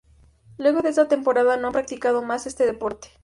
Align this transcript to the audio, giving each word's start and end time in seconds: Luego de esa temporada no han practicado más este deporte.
Luego 0.57 0.81
de 0.81 0.89
esa 0.89 1.07
temporada 1.07 1.57
no 1.57 1.67
han 1.67 1.73
practicado 1.73 2.23
más 2.23 2.47
este 2.47 2.65
deporte. 2.65 3.09